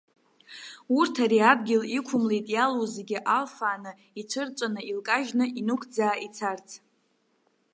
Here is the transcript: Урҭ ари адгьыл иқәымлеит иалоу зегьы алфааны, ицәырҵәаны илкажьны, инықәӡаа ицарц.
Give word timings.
Урҭ 0.97 1.15
ари 1.23 1.39
адгьыл 1.51 1.83
иқәымлеит 1.97 2.47
иалоу 2.55 2.87
зегьы 2.95 3.17
алфааны, 3.35 3.91
ицәырҵәаны 4.19 4.81
илкажьны, 4.89 5.45
инықәӡаа 5.59 6.15
ицарц. 6.25 6.69